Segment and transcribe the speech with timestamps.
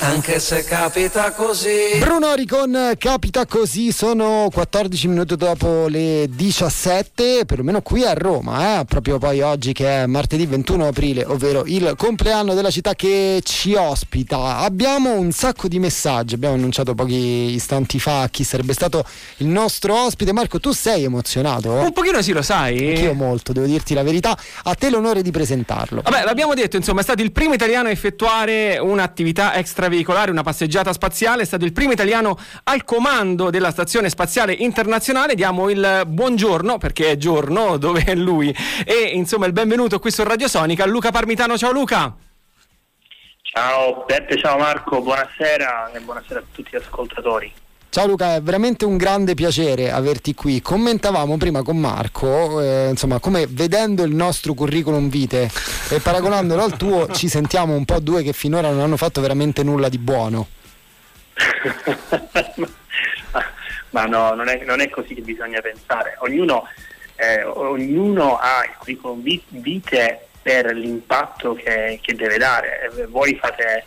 [0.00, 1.98] anche se capita così.
[1.98, 8.84] Bruno Ricon capita così, sono 14 minuti dopo le 17, perlomeno qui a Roma, eh?
[8.84, 13.74] proprio poi oggi che è martedì 21 aprile, ovvero il compleanno della città che ci
[13.74, 14.58] ospita.
[14.58, 19.04] Abbiamo un sacco di messaggi, abbiamo annunciato pochi istanti fa chi sarebbe stato
[19.38, 20.32] il nostro ospite.
[20.32, 21.72] Marco, tu sei emozionato?
[21.72, 22.90] Un pochino sì, lo sai.
[22.90, 24.38] Anch'io molto, devo dirti la verità.
[24.64, 26.02] A te l'onore di presentarlo.
[26.02, 30.42] Vabbè, l'abbiamo detto, insomma, è stato il primo italiano a effettuare un'attività extraveicolare veicolare una
[30.42, 35.34] passeggiata spaziale, è stato il primo italiano al comando della Stazione Spaziale Internazionale.
[35.34, 40.22] Diamo il buongiorno, perché è giorno, dove è lui, e insomma il benvenuto qui su
[40.22, 41.56] Radio Sonica, Luca Parmitano.
[41.56, 42.16] Ciao Luca!
[43.42, 47.52] Ciao Peppe, ciao Marco, buonasera e buonasera a tutti gli ascoltatori.
[47.90, 50.60] Ciao Luca, è veramente un grande piacere averti qui.
[50.60, 55.50] Commentavamo prima con Marco, eh, insomma, come vedendo il nostro curriculum vitae
[55.88, 59.62] e paragonandolo al tuo, ci sentiamo un po' due che finora non hanno fatto veramente
[59.62, 60.48] nulla di buono.
[63.90, 66.16] Ma no, non è, non è, così che bisogna pensare.
[66.18, 66.68] Ognuno,
[67.16, 72.90] eh, ognuno ha il curriculum vitae per l'impatto che, che deve dare.
[73.08, 73.84] Voi fate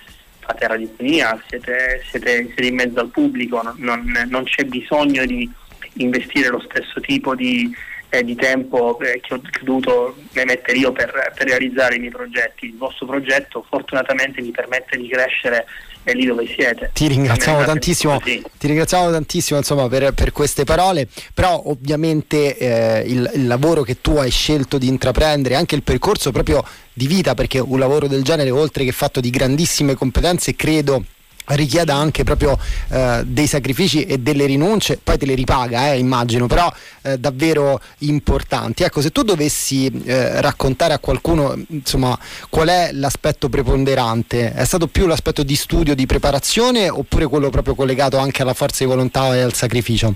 [0.51, 5.49] fate radiofonia, siete, siete, siete, in mezzo al pubblico, non, non, non, c'è bisogno di
[5.95, 7.73] investire lo stesso tipo di,
[8.13, 11.99] eh, di tempo eh, che, ho, che, ho, dovuto mettere io per, per, realizzare i
[11.99, 12.65] miei progetti.
[12.65, 15.65] Il vostro progetto fortunatamente mi permette di crescere
[16.03, 16.89] è lì dove siete.
[16.93, 23.31] Ti ringraziamo tantissimo, ti ringraziamo tantissimo insomma, per, per, queste parole, però ovviamente eh, il,
[23.35, 27.59] il, lavoro che tu hai scelto di intraprendere, anche il percorso proprio di vita, perché
[27.59, 31.03] un lavoro del genere, oltre che fatto di grandissime competenze, credo
[31.47, 32.57] richieda anche proprio
[32.89, 36.71] eh, dei sacrifici e delle rinunce, poi te le ripaga, eh, immagino, però
[37.03, 38.83] eh, davvero importanti.
[38.83, 42.17] Ecco, se tu dovessi eh, raccontare a qualcuno insomma,
[42.49, 47.75] qual è l'aspetto preponderante, è stato più l'aspetto di studio, di preparazione oppure quello proprio
[47.75, 50.15] collegato anche alla forza di volontà e al sacrificio?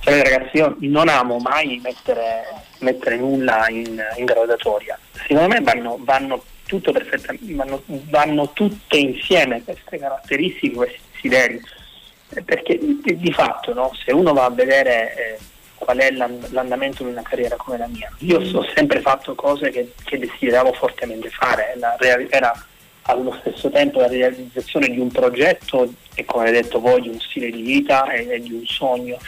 [0.00, 2.42] Cioè, ragazzi, io non amo mai mettere,
[2.80, 4.98] mettere nulla in, in, graduatoria.
[5.12, 11.60] Secondo me vanno, vanno tutto perfettamente, vanno, vanno tutte insieme queste caratteristiche, questi desideri,
[12.46, 15.38] perché di fatto no, se uno va a vedere eh,
[15.74, 18.54] qual è l'andamento di una carriera come la mia, io mm.
[18.54, 21.94] ho sempre fatto cose che, che desideravo fortemente fare, la,
[22.30, 22.66] era
[23.02, 27.20] allo stesso tempo la realizzazione di un progetto e come avete detto voi di un
[27.20, 29.18] stile di vita e, e di un sogno.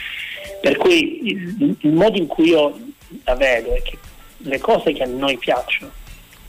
[0.63, 2.79] Per cui il, il modo in cui io
[3.25, 3.99] la vedo è che
[4.39, 5.91] le cose che a noi piacciono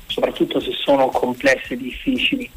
[0.07, 2.49] soprattutto se sono complesse e difficili,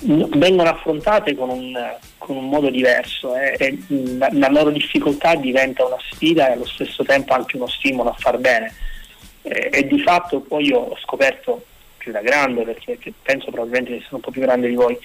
[0.00, 5.86] vengono affrontate con un, con un modo diverso eh, e la, la, loro difficoltà diventa
[5.86, 8.74] una sfida e allo stesso tempo anche uno stimolo a far bene.
[9.42, 11.64] Eh, e di fatto poi io ho scoperto
[11.96, 14.98] più da grande, perché penso probabilmente che sono un po' più grande di voi,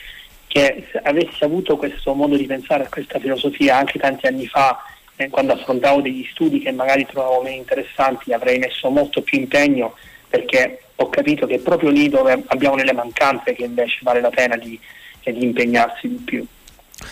[0.48, 4.84] che se avessi avuto questo modo di pensare a questa filosofia anche tanti anni fa,
[5.16, 9.96] eh, quando affrontavo degli studi che magari trovavo meno interessanti, avrei messo molto più impegno
[10.28, 14.30] perché ho capito che è proprio lì dove abbiamo delle mancanze che invece vale la
[14.30, 14.80] pena di,
[15.24, 16.46] di impegnarsi di più.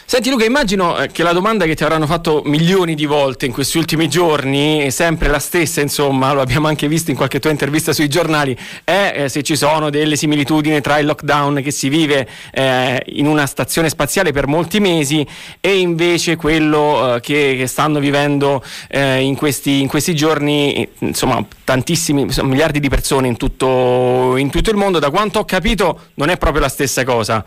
[0.05, 3.51] Senti Luca, immagino eh, che la domanda che ti avranno fatto milioni di volte in
[3.51, 7.93] questi ultimi giorni sempre la stessa, insomma, lo abbiamo anche visto in qualche tua intervista
[7.93, 12.27] sui giornali, è eh, se ci sono delle similitudini tra il lockdown che si vive
[12.51, 15.25] eh, in una stazione spaziale per molti mesi
[15.59, 21.45] e invece quello eh, che, che, stanno vivendo eh, in questi, in, questi, giorni, insomma,
[21.63, 24.99] tantissimi, miliardi di persone in tutto, in tutto il mondo.
[24.99, 27.45] Da quanto ho capito non è proprio la stessa cosa.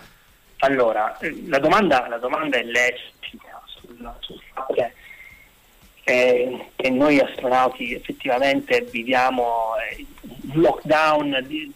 [0.64, 4.92] Allora, la domanda, la domanda è lecita sul, sul fatto che,
[6.04, 10.06] eh, che, noi astronauti effettivamente viviamo eh,
[10.52, 11.72] un lockdown di,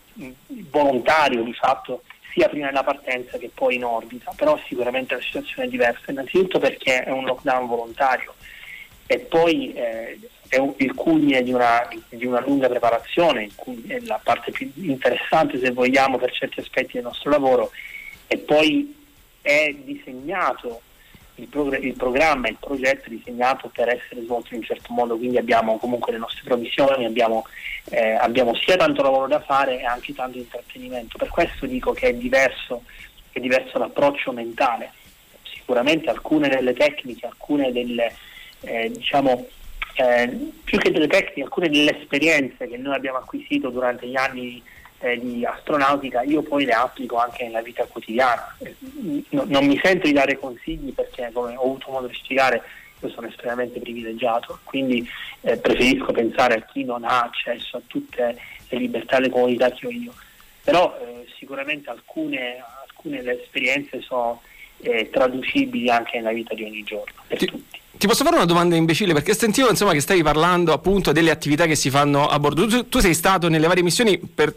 [0.70, 5.66] volontario di fatto sia prima della partenza che poi in orbita, però sicuramente la situazione
[5.66, 8.34] è diversa, innanzitutto perché è un lockdown volontario
[9.08, 13.50] e poi eh, è un, il culmine di una, di una, lunga preparazione,
[13.88, 17.72] è la parte più interessante se vogliamo per certi aspetti del nostro lavoro
[18.26, 18.94] e poi
[19.40, 20.82] è disegnato
[21.36, 25.16] il, progr- il, programma, il progetto è disegnato per essere svolto in un certo modo,
[25.16, 27.46] quindi abbiamo comunque le nostre provvisioni, abbiamo,
[27.90, 31.18] eh, abbiamo sia tanto lavoro da fare e anche tanto intrattenimento.
[31.18, 32.84] Per questo dico che è diverso,
[33.32, 34.92] è diverso l'approccio mentale.
[35.42, 38.14] Sicuramente alcune delle tecniche, alcune delle,
[38.60, 39.46] eh, diciamo,
[39.96, 44.62] eh, più che delle tecniche, alcune delle esperienze che noi abbiamo acquisito durante gli anni
[45.12, 48.56] eh, di astronautica io poi le applico anche nella vita quotidiana.
[48.58, 48.74] Eh,
[49.30, 52.62] no, non mi sento di dare consigli perché come ho avuto modo di spiegare
[53.00, 55.08] io sono estremamente privilegiato, quindi
[55.42, 58.36] eh, preferisco pensare a chi non ha accesso a tutte
[58.68, 60.12] le libertà e le comodità che ho io.
[60.64, 64.40] però eh, sicuramente alcune, alcune delle esperienze sono
[64.78, 67.80] eh, traducibili anche nella vita di ogni giorno per Ti- tutti.
[67.98, 69.14] Ti posso fare una domanda imbecille?
[69.14, 72.66] Perché sentivo insomma, che stavi parlando appunto delle attività che si fanno a bordo.
[72.66, 74.54] Tu, tu sei stato nelle varie missioni per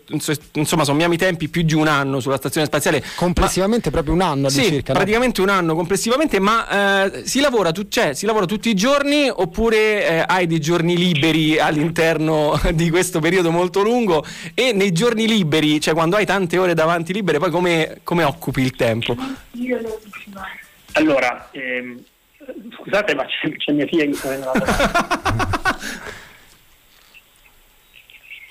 [0.54, 3.02] insomma, sommiamo i tempi più di un anno sulla stazione spaziale.
[3.16, 4.92] Complessivamente proprio un anno Sì, all'incirca.
[4.92, 5.00] no?
[5.00, 9.30] praticamente un anno complessivamente, ma eh, si, lavora tu- cioè, si lavora tutti i giorni
[9.34, 15.28] oppure eh, hai dei giorni liberi all'interno di questo periodo molto lungo e nei giorni
[15.28, 19.16] liberi, cioè quando hai tante ore davanti libere, poi come, come occupi il tempo?
[20.94, 22.04] Allora, ehm,
[22.76, 25.78] scusate ma c'è, c'è mia figlia che sta venendo la domanda.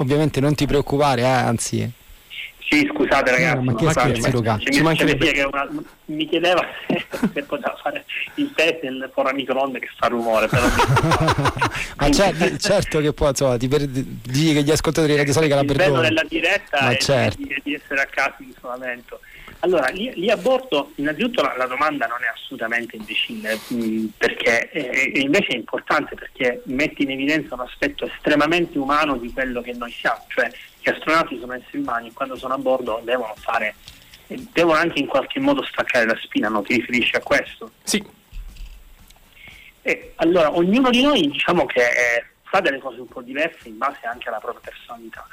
[0.01, 1.91] Ovviamente non ti preoccupare, eh, anzi.
[2.71, 4.59] Sì, scusate ragazzi, No, ma che scusate, scherzi, Luca?
[4.59, 5.27] c'è Ci mia- c'è mia mancherebbe.
[5.27, 5.69] figlia che una-
[6.05, 8.05] mi chiedeva se, se poteva fare
[8.35, 10.67] il test nel forno microonde che fa rumore, però
[11.97, 15.55] Ma cer- certo che può, insomma, ti per- dici che gli ascoltatori di Radio Sonica
[15.55, 17.37] la il bello della diretta Ma è certo.
[17.39, 19.19] di, di essere a casa in isolamento.
[19.61, 24.71] Allora, lì, lì a bordo, innanzitutto la, la domanda non è assolutamente imbecille, mh, perché
[24.71, 29.61] eh, e invece è importante perché mette in evidenza un aspetto estremamente umano di quello
[29.61, 30.49] che noi siamo, cioè
[30.81, 33.75] gli astronauti sono esseri umani e quando sono a bordo devono fare,
[34.29, 37.73] eh, devono anche in qualche modo staccare la spina, non ti riferisci a questo?
[37.83, 38.05] Sì,
[39.83, 43.77] E allora, ognuno di noi diciamo che eh, fa delle cose un po' diverse in
[43.77, 45.27] base anche alla propria personalità.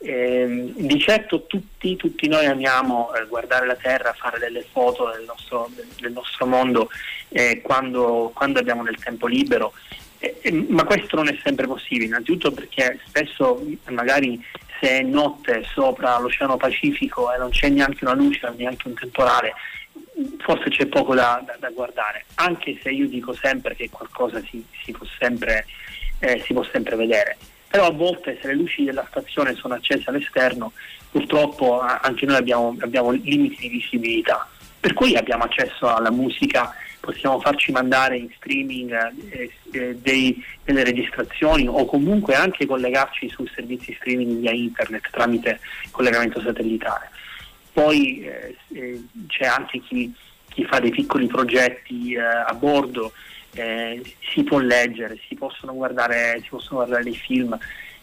[0.00, 5.24] Ehm, di certo tutti, tutti noi amiamo eh, guardare la Terra, fare delle foto del
[5.24, 5.68] nostro,
[6.00, 6.88] del nostro mondo
[7.30, 9.72] eh, quando, quando abbiamo del tempo libero,
[10.20, 14.42] Eh, eh, ma questo non è sempre possibile, innanzitutto perché spesso magari
[14.80, 19.52] se è notte sopra l'Oceano Pacifico e non c'è neanche una luce, neanche un temporale,
[20.38, 24.64] forse c'è poco da, da- da guardare, anche se io dico sempre che qualcosa si,
[24.82, 25.66] si può, sempre,
[26.20, 27.36] eh, si può sempre vedere.
[27.70, 30.72] Però a volte se le luci della stazione sono accese all'esterno,
[31.10, 34.48] purtroppo anche noi abbiamo, abbiamo limiti di visibilità.
[34.80, 38.92] Per cui abbiamo accesso alla musica, possiamo farci mandare in streaming
[39.30, 45.60] eh, eh, dei- delle registrazioni o comunque anche collegarci su servizi streaming via internet tramite
[45.90, 47.10] collegamento satellitare.
[47.72, 50.12] Poi eh, eh, c'è anche chi,
[50.48, 53.12] chi fa dei piccoli progetti eh, a bordo,
[53.58, 54.02] eh,
[54.32, 57.58] si può leggere, si possono guardare, si possono guardare dei film.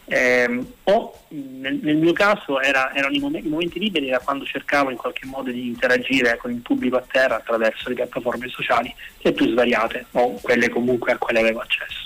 [0.07, 4.45] ehm, o nel, nel mio caso era- erano i, momen- i momenti liberi da quando
[4.45, 8.93] cercavo in qualche modo di interagire con il pubblico a terra attraverso le piattaforme sociali,
[9.21, 12.03] le più svariate o quelle comunque a quelle avevo accesso.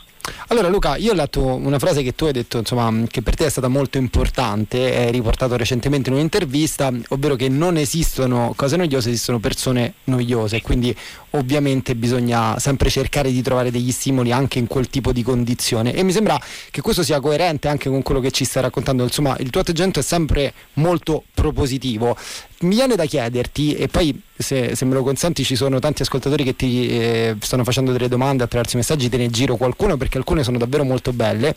[0.48, 3.46] Allora Luca, io ho letto una frase che tu hai detto, insomma, che per te
[3.46, 9.10] è stata molto importante, hai riportato recentemente in un'intervista, ovvero che non esistono cose noiose,
[9.10, 10.96] esistono persone noiose, quindi
[11.32, 15.94] ovviamente bisogna sempre cercare di trovare degli stimoli anche in quel tipo di condizione.
[15.94, 16.40] E mi sembra
[16.72, 20.00] che questo sia coerente anche con quello che ci stai raccontando, insomma, il tuo atteggiamento
[20.00, 22.16] è sempre molto propositivo.
[22.62, 26.44] Mi viene da chiederti, e poi se, se me lo consenti ci sono tanti ascoltatori
[26.44, 30.18] che ti eh, stanno facendo delle domande attraverso i messaggi, te ne giro qualcuno perché
[30.18, 31.56] alcune sono davvero molto belle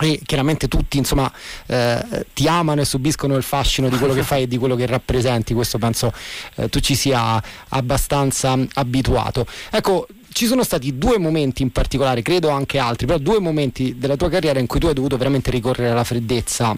[0.00, 1.30] e chiaramente tutti insomma
[1.66, 4.86] eh, ti amano e subiscono il fascino di quello che fai e di quello che
[4.86, 5.54] rappresenti.
[5.54, 6.12] Questo penso
[6.56, 9.46] eh, tu ci sia abbastanza abituato.
[9.70, 14.14] Ecco ci sono stati due momenti in particolare credo anche altri però due momenti della
[14.14, 16.76] tua carriera in cui tu hai dovuto veramente ricorrere alla freddezza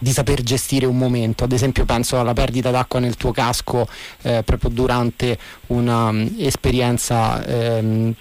[0.00, 3.88] di saper gestire un momento, ad esempio penso alla perdita d'acqua nel tuo casco
[4.22, 5.36] eh, proprio durante
[5.68, 8.14] un'esperienza ehm,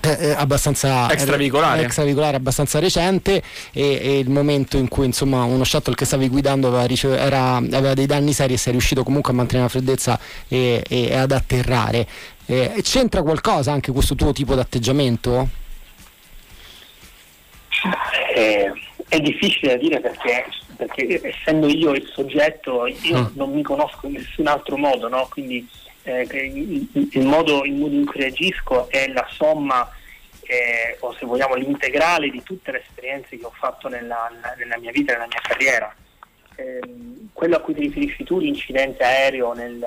[0.00, 1.82] eh, eh, abbastanza Extraveicolare.
[1.82, 6.68] extraveicolare abbastanza recente e, e il momento in cui insomma uno shuttle che stavi guidando
[6.68, 10.18] aveva, rice- era- aveva dei danni seri e sei riuscito comunque a mantenere la freddezza
[10.48, 12.06] e, e- e ad atterrare
[12.50, 15.48] Eh, c'entra qualcosa anche questo tuo tipo di atteggiamento?
[18.34, 18.72] Eh,
[19.08, 20.44] è difficile da dire perché,
[20.76, 23.26] perché essendo io il soggetto, io Mm.
[23.36, 25.26] non mi conosco in nessun altro modo, no?
[25.30, 25.66] quindi
[26.08, 26.26] eh,
[27.12, 29.90] il, modo, il modo in cui reagisco è la somma
[30.42, 34.90] eh, o se vogliamo l'integrale di tutte le esperienze che ho fatto nella, nella mia
[34.90, 35.94] vita, nella mia carriera.
[36.56, 39.86] Ehm, quello a cui ti riferisci tu, l'incidente aereo nel,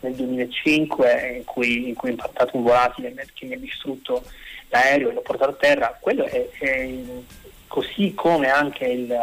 [0.00, 4.22] nel 2005 in cui, in cui è impattato un volatile che mi ha distrutto
[4.68, 6.88] l'aereo e l'ho portato a terra, quello è, è
[7.66, 9.16] così come anche il-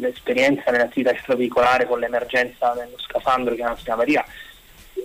[0.00, 4.24] l'esperienza nell'attività extraveicolare con l'emergenza dello scafandro che è una Maria,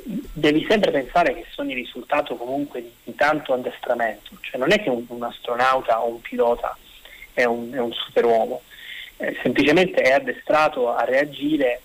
[0.04, 4.89] devi sempre pensare che sono il risultato comunque di, tanto addestramento, cioè non è che
[4.89, 6.77] un, un astronauta o un pilota
[7.34, 8.62] è un, è un superuomo,
[9.18, 11.82] eh, semplicemente è addestrato a reagire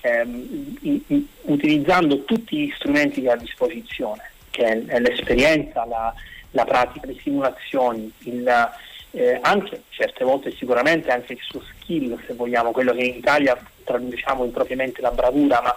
[0.00, 5.84] ehm, in- in- utilizzando tutti gli strumenti che ha a disposizione, che è, è l'esperienza,
[5.84, 6.14] la,
[6.52, 8.70] la pratica, le simulazioni, il,
[9.12, 13.58] eh, anche certe volte sicuramente anche il suo skill, se vogliamo, quello che in Italia
[13.84, 15.74] traduciamo impropriamente la bravura, ma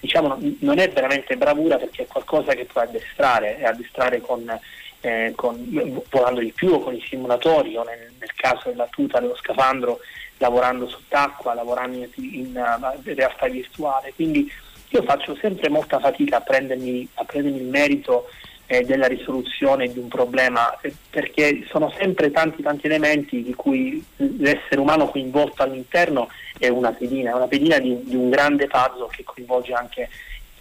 [0.00, 4.58] diciamo non è veramente bravura perché è qualcosa che puoi addestrare, e addestrare con,
[5.00, 9.20] eh, con, volando di più o con i simulatori o nel, nel caso della tuta
[9.20, 10.00] dello scafandro
[10.38, 14.12] lavorando sott'acqua, lavorando in, in uh, realtà virtuale.
[14.14, 14.50] Quindi
[14.88, 18.28] io faccio sempre molta fatica a prendermi, a prendermi il merito
[18.70, 24.02] eh, della risoluzione di un problema eh, perché sono sempre tanti tanti elementi di cui
[24.14, 29.08] l'essere umano coinvolto all'interno è una pedina, è una pedina di, di un grande puzzle
[29.10, 30.08] che coinvolge anche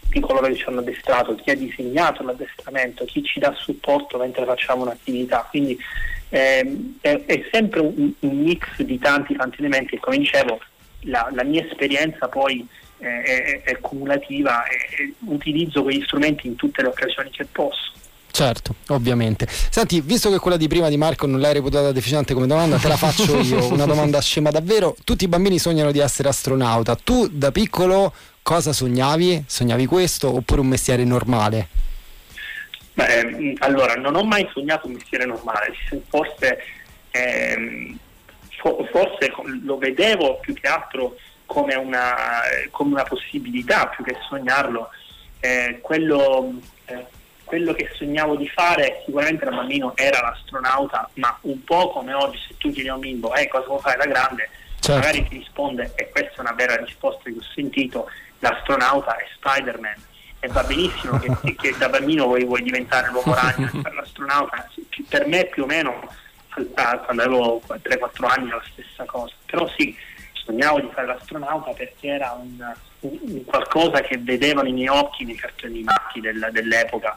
[0.09, 4.43] di coloro che ci hanno addestrato, chi ha disegnato l'addestramento, chi ci dà supporto mentre
[4.43, 5.45] facciamo un'attività.
[5.47, 5.77] Quindi
[6.29, 10.59] eh, è, è, sempre un, un, mix di tanti tanti elementi e come dicevo
[11.01, 12.67] la, la mia esperienza poi
[12.99, 17.91] eh, è, è, cumulativa e utilizzo quegli strumenti in tutte le occasioni che posso.
[18.31, 19.47] Certo, ovviamente.
[19.49, 22.87] Senti, visto che quella di prima di Marco non l'hai reputata deficiente come domanda, te
[22.87, 24.95] la faccio io, una domanda scema davvero.
[25.03, 26.95] Tutti i bambini sognano di essere astronauta.
[26.95, 29.43] Tu da piccolo cosa sognavi?
[29.47, 31.67] Sognavi questo oppure un mestiere normale?
[32.93, 35.73] Beh, allora, non ho mai sognato un mestiere normale,
[36.09, 36.59] forse,
[37.11, 37.97] ehm,
[38.57, 41.15] forse lo vedevo più che altro
[41.49, 42.13] come una,
[42.69, 44.89] come una possibilità, più che sognarlo.
[45.39, 46.53] Eh, quello,
[46.85, 47.05] eh,
[47.43, 52.37] quello che sognavo di fare sicuramente da bambino era l'astronauta, ma un po' come oggi
[52.47, 54.99] se tu chiedi a un bimbo eh, cosa vuoi fare da grande, certo.
[54.99, 58.07] magari ti risponde, e questa è una vera risposta che ho sentito,
[58.39, 60.07] l'astronauta è Spider-Man.
[60.41, 64.69] E va benissimo che, che da bambino vuoi, vuoi diventare l'uomo ragno per l'astronauta,
[65.09, 66.07] per me più o meno
[66.75, 69.95] quando avevo 3-4 anni era la stessa cosa, però sì,
[70.49, 75.35] sognavo di fare l'astronauta perché era un, un qualcosa che vedevano i miei occhi nei
[75.35, 77.15] cartoni animati del, dell'epoca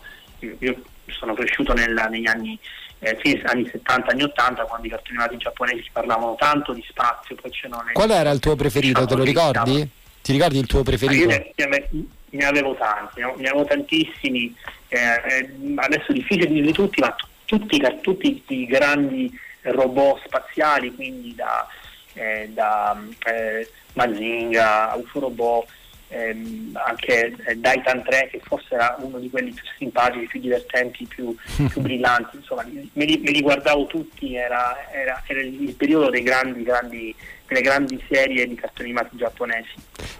[0.59, 2.59] io sono cresciuto nella, negli anni,
[2.99, 7.37] eh, anni 70, anni 80, quando i cartoni animati giapponesi parlavano tanto di spazio.
[7.37, 9.05] Poi c'erano le, Qual era il tuo preferito?
[9.05, 9.89] Te lo ricordi?
[10.23, 11.29] Ti ricordi il tuo preferito?
[11.29, 11.89] Ne, ne,
[12.31, 14.55] ne, avevo tanti, ne avevo tantissimi.
[14.89, 19.31] Eh, eh, adesso è difficile dirli tutti, ma tutti, tutti i grandi
[19.63, 21.67] robot spaziali, quindi da,
[22.15, 25.69] eh, da eh, Mazinga, UFO Robot
[26.13, 31.07] ehm, anche eh, Daitan 3 che forse era uno di quelli più simpatici, più divertenti,
[31.07, 31.35] più,
[31.69, 36.23] più brillanti, insomma me li, me li, guardavo tutti, era, era, era il periodo dei
[36.23, 37.15] grandi, grandi,
[37.53, 39.69] delle grandi serie di cartoni animati giapponesi.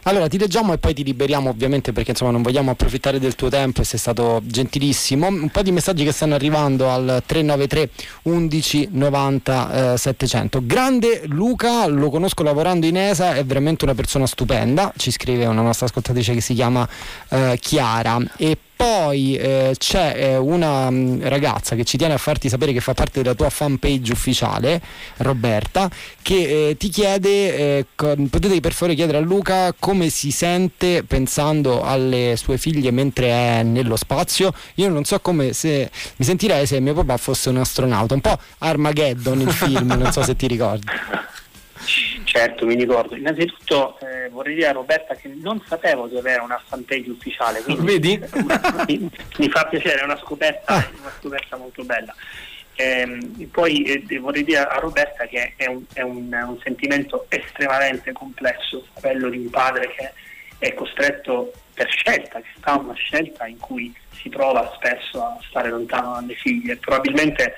[0.05, 3.49] Allora ti leggiamo e poi ti liberiamo ovviamente perché insomma non vogliamo approfittare del tuo
[3.49, 5.27] tempo e sei stato gentilissimo.
[5.27, 7.89] Un po' di messaggi che stanno arrivando al 393
[8.23, 10.61] 11 90 eh, 700.
[10.65, 15.63] Grande Luca, lo conosco lavorando in ESA, è veramente una persona stupenda, ci scrive una
[15.63, 16.87] nostra ascoltatrice che si chiama
[17.29, 22.19] eh, Chiara e poi eh, c'è eh, una mh, mm, ragazza che ci tiene a
[22.19, 24.83] farti sapere che fa parte della tua fanpage ufficiale,
[25.19, 25.89] Roberta,
[26.21, 31.05] che eh, ti chiede, eh, co- potete per favore chiedere a Luca come si sente
[31.05, 34.53] pensando alle sue figlie mentre è nello spazio.
[34.75, 38.37] Io non so come se mi sentirei se mio papà fosse un astronauta, un po'
[38.59, 40.87] Armageddon il film, non so se ti ricordi.
[42.25, 43.17] Certo, mi ricordo.
[43.17, 47.85] Innanzitutto eh, vorrei dire a Roberta che non sapevo di avere una fanpage ufficiale, quindi
[47.99, 48.21] Vedi?
[48.87, 50.91] mi, mi, fa piacere, è una scoperta, ah.
[51.01, 52.15] una scoperta molto bella.
[52.75, 58.13] Eh, poi eh, vorrei dire a Roberta che è, un, è un, un, sentimento estremamente
[58.13, 60.13] complesso, quello di un padre che
[60.59, 65.69] è costretto per scelta, che fa una scelta in cui si trova spesso a stare
[65.69, 66.77] lontano dalle figlie.
[66.77, 67.57] Probabilmente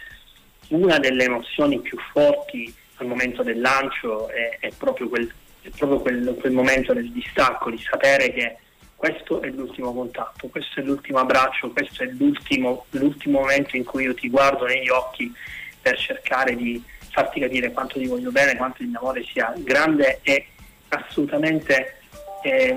[0.69, 5.33] una delle emozioni più forti al momento del lancio è, è proprio, quel,
[5.63, 8.57] è proprio quel, quel, momento del distacco, di sapere che
[8.95, 14.05] questo è l'ultimo contatto, questo è l'ultimo abbraccio, questo è l'ultimo, l'ultimo momento in cui
[14.05, 15.33] io ti guardo negli occhi
[15.81, 20.21] per cercare di farti capire quanto ti voglio bene, quanto il mio amore sia grande
[20.23, 20.47] e
[20.89, 21.99] assolutamente
[22.43, 22.77] eh,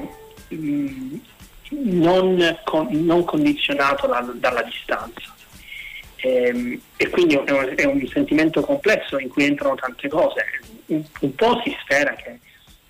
[1.70, 5.36] non, con, non, condizionato da, dalla distanza.
[6.18, 10.44] E, ehm, e quindi è un, è un, sentimento complesso in cui entrano tante cose.
[10.88, 12.40] Un, un po' si spera che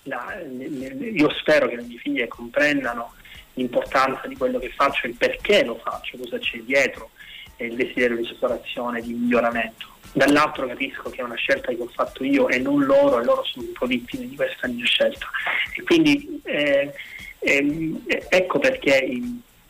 [0.03, 3.13] la, io spero che le mie figlie comprendano
[3.53, 7.09] l'importanza di quello che faccio, il perché lo faccio, cosa c'è dietro,
[7.57, 9.95] il desiderio di separazione, di miglioramento.
[10.13, 13.43] Dall'altro capisco che è una scelta che ho fatto io e non loro, e loro
[13.43, 15.27] sono un po' vittime di questa mia scelta.
[15.75, 16.93] E quindi eh,
[17.39, 19.09] eh, ecco perché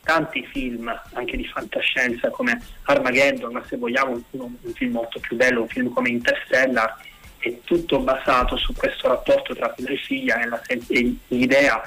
[0.08, 5.36] tanti film anche di fantascienza come Armageddon, ma se vogliamo un, un film molto più
[5.36, 6.96] bello, un film come Interstellar,
[7.40, 11.82] è tutto basato su questo rapporto tra padre e figlia e, la, e l'idea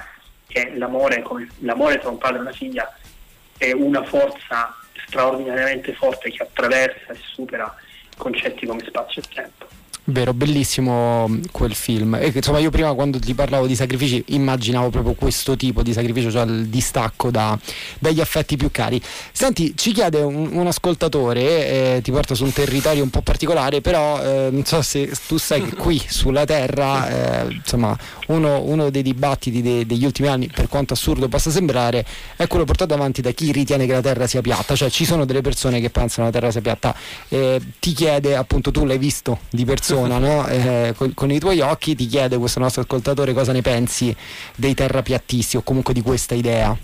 [0.45, 2.95] che l'amore, come, l'amore tra un padre e una figlia
[3.57, 4.75] è una forza
[5.07, 7.75] straordinariamente forte che attraversa e supera
[8.17, 9.80] concetti come spazio e tempo.
[10.11, 12.15] Vero, bellissimo mm, quel film.
[12.15, 16.29] E insomma, io prima quando ti parlavo di sacrifici immaginavo proprio questo tipo di sacrificio,
[16.29, 17.57] cioè il distacco da,
[17.97, 19.01] dagli affetti più cari.
[19.31, 21.41] Senti, ci chiede un, un ascoltatore,
[21.95, 25.37] eh, ti porta su un territorio un po' particolare, però eh, non so se tu
[25.37, 30.49] sai che qui sulla Terra, eh, insomma, uno, uno, dei dibattiti de, degli ultimi anni,
[30.53, 34.27] per quanto assurdo possa sembrare, è quello portato avanti da chi ritiene che la Terra
[34.27, 36.93] sia piatta, cioè ci sono delle persone che pensano che la Terra sia piatta.
[37.29, 40.47] Eh, ti chiede, appunto, tu l'hai visto di persona persona no?
[40.47, 44.15] eh, con, con, i tuoi occhi ti chiede questo nostro ascoltatore cosa ne pensi
[44.55, 46.75] dei terrapiattisti o comunque di questa idea.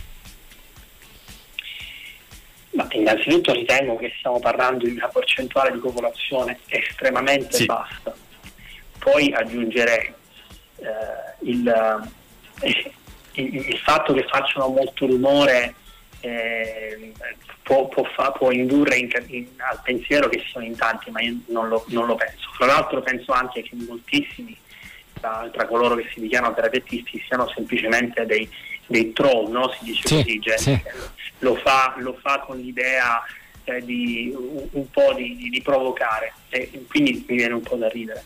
[2.72, 7.66] Ma innanzitutto ritengo che stiamo parlando di una percentuale di popolazione estremamente sì.
[7.66, 8.16] bassa.
[9.00, 10.14] Poi aggiungerei
[10.78, 12.10] eh, il,
[13.34, 15.74] il, il, fatto che facciano molto rumore
[16.22, 17.14] eh,
[17.64, 21.38] può, può, fa, può indurre in, in, al pensiero che sono in tanti, ma io
[21.48, 22.50] non lo, non lo, penso.
[22.56, 24.58] Fra l'altro penso anche che moltissimi
[25.20, 28.50] tra, tra coloro che si dichiarano terapeutisti siano semplicemente dei,
[28.88, 29.70] dei troll, no?
[29.78, 30.82] si dice sì, così, gente sì.
[31.40, 33.24] lo, fa, lo, fa, con l'idea
[33.66, 37.76] eh, di un, un po' di, di, di, provocare e quindi mi viene un po'
[37.76, 38.24] da ridere.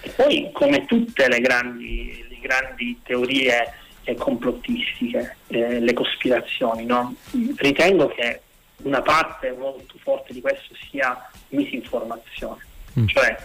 [0.00, 3.72] E poi come tutte le grandi, le grandi teorie
[4.14, 7.14] complottistiche, eh, le cospirazioni, no?
[7.56, 8.40] ritengo che
[8.82, 12.64] una parte molto forte di questo sia misinformazione.
[12.98, 13.06] Mm.
[13.06, 13.36] Cioè,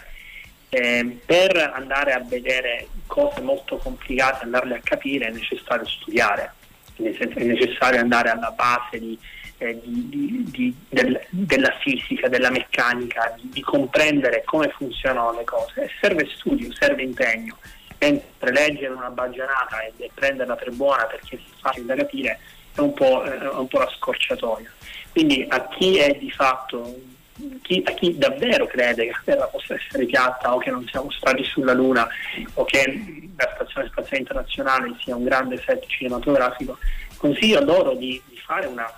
[0.69, 6.53] eh, per andare a vedere cose molto complicate, andarle a capire, è necessario studiare,
[6.95, 9.17] è necessario andare alla base di,
[9.57, 15.83] eh, di, di, del, della fisica, della meccanica, di, comprendere come funzionano le cose.
[15.83, 17.57] E serve studio, serve impegno.
[18.01, 22.39] Mentre leggere una baggianata e, prenderla per buona perché è facile da capire
[22.73, 24.71] è un po', è un po la scorciatoia.
[25.11, 26.99] Quindi a chi è di fatto,
[27.61, 31.11] chi, a chi davvero crede che la Terra possa essere piatta o che non siamo
[31.11, 32.07] stati sulla Luna
[32.53, 36.77] o che la Stazione Spaziale Internazionale sia un grande set cinematografico,
[37.17, 38.89] consiglio loro di, di fare una,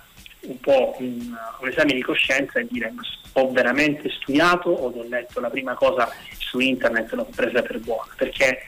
[0.42, 2.92] un po' un, un, esame di coscienza e dire
[3.36, 7.80] ho veramente studiato o ho letto la prima cosa su internet e l'ho presa per
[7.80, 8.62] buona, perché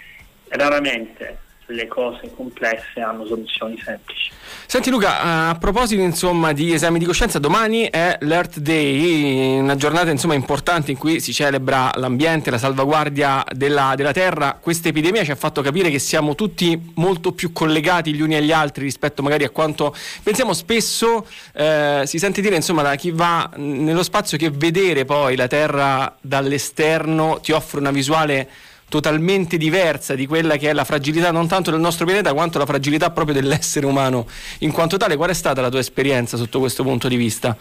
[0.48, 4.30] raramente le cose complesse hanno soluzioni semplici.
[4.66, 10.10] Senti Luca, a proposito insomma, di esami di coscienza, domani è l'Earth Day, una giornata
[10.10, 14.58] insomma, importante in cui si celebra l'ambiente, la salvaguardia della, della, Terra.
[14.60, 18.52] Questa epidemia ci ha fatto capire che siamo tutti molto più collegati gli uni agli
[18.52, 20.52] altri rispetto magari a quanto pensiamo.
[20.52, 25.48] Spesso eh, si sente dire insomma, da chi va nello spazio che vedere poi la
[25.48, 28.48] Terra dall'esterno ti offre una visuale
[28.88, 32.66] totalmente diversa di quella che è la fragilità non tanto del nostro pianeta quanto la
[32.66, 34.26] fragilità proprio dell'essere umano.
[34.60, 37.56] In quanto tale, qual è stata la tua esperienza sotto questo punto di vista?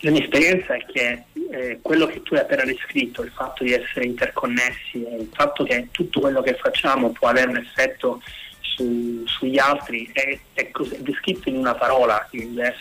[0.00, 3.72] La mia esperienza è che eh, quello che tu hai appena descritto, il fatto di
[3.72, 8.20] essere interconnessi il fatto che tutto quello che facciamo può avere un effetto
[8.60, 12.80] su, sugli altri è, è, è, descritto in una parola, in inglese,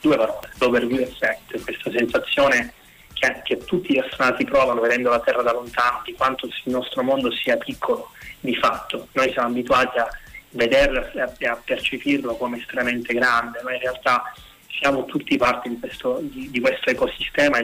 [0.00, 2.72] due parole, l'overview effect, questa sensazione
[3.14, 7.02] che, che, tutti gli astronauti provano vedendo la Terra da lontano, di quanto il nostro
[7.02, 9.08] mondo sia piccolo di fatto.
[9.12, 10.08] Noi siamo abituati a
[10.50, 14.32] vederlo e a, percepirlo come estremamente grande, ma in realtà
[14.68, 17.58] siamo tutti parte di questo, di, di questo ecosistema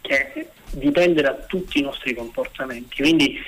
[0.00, 2.96] che dipende da tutti i nostri comportamenti.
[2.96, 3.40] Quindi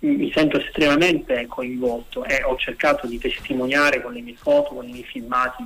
[0.00, 4.92] mi sento estremamente coinvolto e ho cercato di testimoniare con le mie foto, con i
[4.92, 5.64] miei filmati,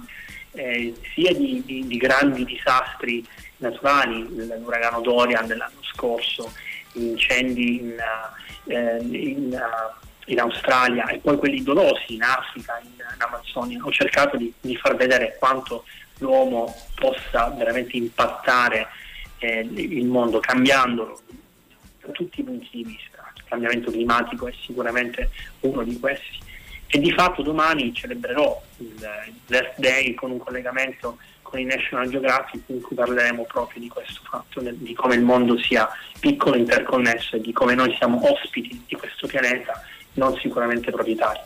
[0.55, 3.27] eh, sia di, di, di grandi disastri
[3.59, 6.53] naturali, l'uragano Dorian dell'anno scorso,
[6.93, 7.97] incendi in,
[8.67, 13.83] eh, in, uh, in, Australia e poi quelli dolosi in Africa, in, in Amazzonia.
[13.83, 15.85] Ho cercato di, di, far vedere quanto
[16.19, 18.89] l'uomo possa veramente impattare
[19.39, 21.21] eh, il mondo cambiandolo
[22.05, 23.33] da tutti i punti di vista.
[23.37, 26.39] Il cambiamento climatico è sicuramente uno di questi.
[26.87, 28.63] E di fatto domani celebrerò
[29.47, 34.21] l'Earth Day con un collegamento con i National Geographic in cui parleremo proprio di questo
[34.29, 38.97] fatto, di come il mondo sia piccolo, interconnesso e di come noi siamo ospiti di
[38.97, 39.83] questo pianeta,
[40.15, 41.41] non sicuramente proprietari.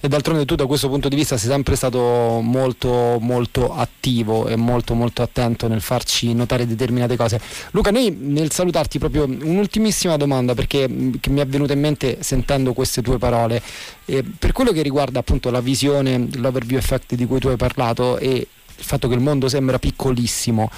[0.00, 4.54] E d'altronde tu da questo punto di vista sei sempre stato molto molto attivo e
[4.54, 7.40] molto molto attento nel farci notare determinate cose.
[7.72, 13.02] Luca, noi nel salutarti proprio un'ultimissima domanda perché mi è venuta in mente sentendo queste
[13.02, 13.60] tue parole.
[14.04, 18.18] Eh, per quello che riguarda appunto la visione, l'overview effect di cui tu hai parlato
[18.18, 20.70] e il fatto che il mondo sembra piccolissimo.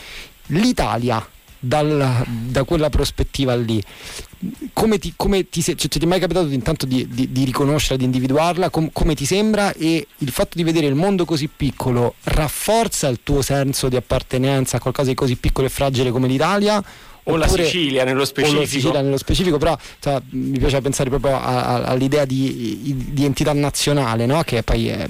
[0.47, 1.25] L'Italia
[1.61, 3.83] dal, da quella prospettiva lì,
[4.73, 8.05] come ti, come ti, cioè, ti è mai capitato intanto di, di, di riconoscerla, di
[8.05, 13.07] individuarla, com, come ti sembra e il fatto di vedere il mondo così piccolo rafforza
[13.09, 16.83] il tuo senso di appartenenza a qualcosa di così piccolo e fragile come l'Italia
[17.25, 18.59] o la Sicilia nello specifico.
[18.59, 22.97] O la Sicilia nello specifico, però cioè, mi piace pensare proprio a, a, all'idea di,
[23.11, 24.43] di, entità nazionale, no?
[24.43, 25.07] che poi è,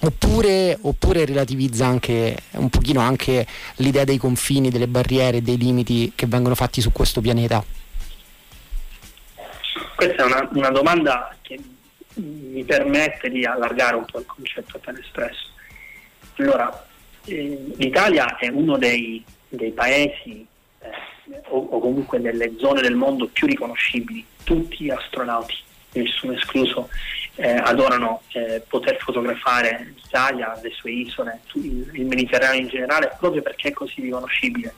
[0.00, 6.26] Oppure, oppure, relativizza anche un pochino anche l'idea dei confini, delle barriere, dei limiti che
[6.26, 7.64] vengono fatti su questo pianeta?
[9.96, 11.58] Questa è una, una domanda che
[12.14, 15.48] mi permette di allargare un po' il concetto appena espresso.
[16.36, 16.86] Allora,
[17.24, 20.46] eh, l'Italia è uno dei, dei paesi
[20.80, 20.88] eh,
[21.48, 25.54] o, o, comunque delle zone del mondo più riconoscibili, tutti astronauti,
[26.00, 26.88] nessuno escluso,
[27.36, 33.68] eh, adorano eh, poter fotografare l'Italia, le sue isole, il, Mediterraneo in generale, proprio perché
[33.68, 34.74] è così riconoscibile.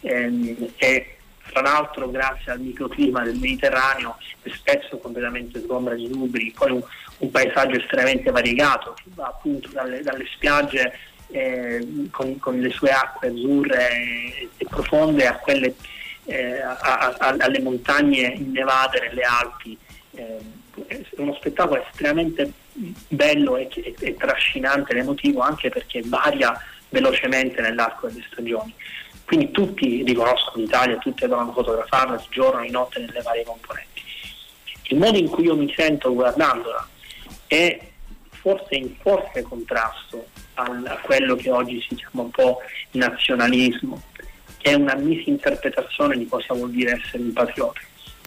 [0.00, 1.16] Ehm, e
[1.50, 4.16] tra l'altro grazie al microclima del Mediterraneo
[4.54, 6.82] spesso completamente sgombra di nubri, poi un,
[7.18, 10.98] un, paesaggio estremamente variegato che va appunto dalle, dalle spiagge
[11.30, 15.74] eh, con, con, le sue acque azzurre e, e profonde a quelle,
[16.24, 19.76] eh, a, a, alle montagne innevate nelle Alpi.
[20.14, 20.60] Eh,
[21.16, 22.52] uno spettacolo estremamente
[23.08, 26.58] bello e, e, e trascinante ed emotivo anche perché varia
[26.88, 28.74] velocemente nell'arco delle stagioni.
[29.24, 34.02] Quindi tutti riconoscono l'Italia, tutti devono fotografarla di giorno, di notte nelle varie componenti.
[34.88, 36.86] Il modo in cui io mi sento guardandola
[37.46, 37.78] è
[38.28, 42.58] forse in forte contrasto al, a quello che oggi si chiama un po'
[42.92, 44.02] nazionalismo,
[44.58, 47.80] che è una misinterpretazione di cosa vuol dire essere un patriota.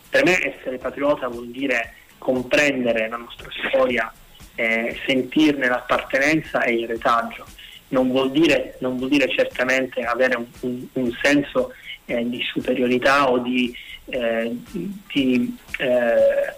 [0.09, 1.94] Per me essere patriota vuol dire
[2.25, 4.11] comprendere la nostra storia,
[4.55, 7.45] eh, sentirne l'appartenenza e il retaggio
[7.89, 11.71] non vuol dire, non vuol dire certamente avere un, un, un senso
[12.05, 13.73] eh, di superiorità o di,
[14.05, 14.55] eh,
[15.13, 16.53] di eh,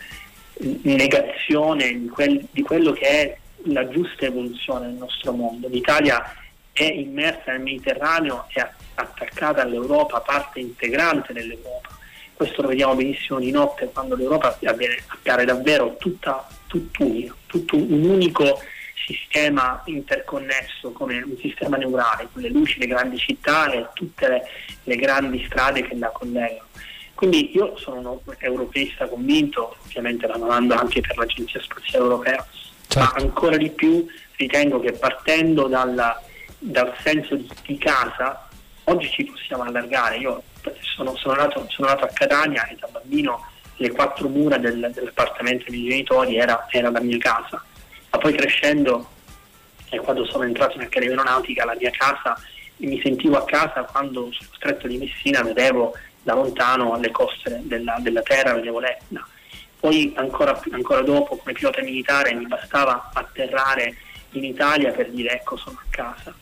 [0.84, 5.68] negazione di, quel, di, quello che è la giusta evoluzione del nostro mondo.
[5.68, 6.34] L'Italia
[6.72, 11.97] è immersa nel Mediterraneo, è attaccata all'Europa, parte integrante dell'Europa.
[12.38, 18.62] Questo lo vediamo benissimo di notte quando l'Europa appare davvero tutta, tutt'unica, tutto un unico
[19.08, 24.48] sistema interconnesso come un sistema neurale, con le luci, le grandi città e tutte le,
[24.84, 26.68] le grandi strade che la collegano.
[27.16, 32.46] Quindi io sono un europeista convinto, ovviamente lavorando anche per l'Agenzia Spaziale Europea,
[32.86, 33.00] certo.
[33.00, 36.22] ma ancora di più ritengo che partendo dalla,
[36.60, 38.48] dal senso di, di, casa,
[38.84, 40.18] oggi ci possiamo allargare.
[40.18, 40.44] Io
[40.82, 43.46] sono, sono, nato, sono nato, a Catania e da bambino
[43.78, 47.64] le quattro mura del, dell'appartamento dei miei genitori era, era la mia casa
[48.10, 49.10] ma poi crescendo
[49.90, 52.38] e quando sono entrato in Accademia Aeronautica la mia casa
[52.78, 57.98] mi sentivo a casa quando sullo stretto di Messina vedevo da lontano le coste della,
[58.00, 59.26] della terra, vedevo l'Etna.
[59.80, 63.96] Poi ancora, ancora dopo come pilota militare mi bastava atterrare
[64.32, 66.34] in Italia per dire ecco sono a casa.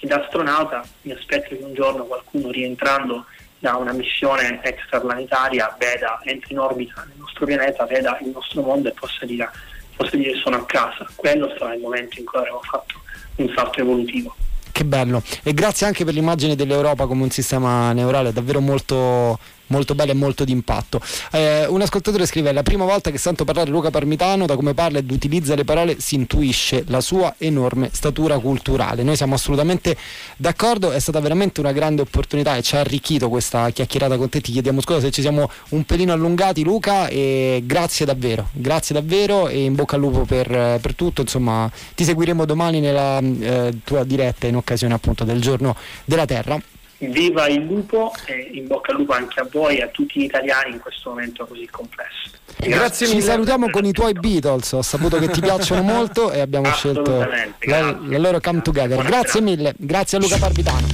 [0.00, 3.26] E da astronauta mi aspetto che un giorno qualcuno rientrando
[3.58, 8.88] da una missione extraplanetaria veda, entri in orbita nel nostro pianeta, veda il nostro mondo
[8.88, 9.50] e possa dire
[9.98, 11.06] posso dire sono a casa.
[11.16, 13.00] Quello sarà il momento in cui avremo fatto
[13.36, 14.34] un salto evolutivo.
[14.70, 15.22] Che bello.
[15.42, 20.14] E grazie anche per l'immagine dell'Europa come un sistema neurale davvero molto molto bella e
[20.14, 21.00] molto d'impatto.
[21.32, 24.74] Eh, un ascoltatore scrive: È la prima volta che sento parlare Luca Parmitano, da come
[24.74, 29.02] parla ed utilizza le parole si intuisce la sua enorme statura culturale.
[29.02, 29.96] Noi siamo assolutamente
[30.36, 34.40] d'accordo, è stata veramente una grande opportunità e ci ha arricchito questa chiacchierata con te.
[34.40, 39.48] Ti chiediamo scusa se ci siamo un pelino allungati, Luca, e grazie davvero, grazie davvero
[39.48, 40.48] e in bocca al lupo per,
[40.80, 41.22] per tutto.
[41.22, 46.60] Insomma, ti seguiremo domani nella eh, tua diretta in occasione appunto del giorno della Terra.
[46.98, 50.24] Viva il lupo e in bocca al lupo anche a voi e a tutti gli
[50.24, 52.30] italiani in questo momento così complesso.
[52.56, 56.40] Grazie, Grazie Ci salutiamo con i tuoi Beatles, ho saputo che ti piacciono molto e
[56.40, 57.18] abbiamo scelto
[57.60, 58.94] la, la, loro Come Together.
[58.94, 60.86] Buona Grazie mille, grazie a Luca Barbitano.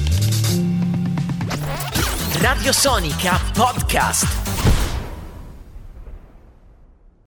[2.41, 4.74] Radio Sonica Podcast.